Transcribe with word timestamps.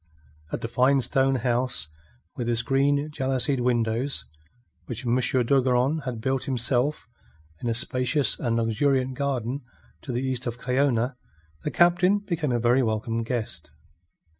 At 0.51 0.61
the 0.61 0.67
fine 0.67 0.99
stone 1.01 1.35
house, 1.35 1.87
with 2.35 2.49
its 2.49 2.63
green 2.63 3.11
jalousied 3.11 3.59
windows, 3.59 4.25
which 4.87 5.05
M. 5.05 5.13
d'Ogeron 5.17 6.05
had 6.05 6.19
built 6.21 6.45
himself 6.45 7.07
in 7.61 7.69
a 7.69 7.75
spacious 7.75 8.39
and 8.39 8.55
luxuriant 8.57 9.13
garden 9.13 9.61
to 10.01 10.11
the 10.11 10.23
east 10.23 10.47
of 10.47 10.57
Cayona, 10.57 11.17
the 11.61 11.69
Captain 11.69 12.17
became 12.17 12.51
a 12.51 12.57
very 12.57 12.81
welcome 12.81 13.21
guest. 13.21 13.73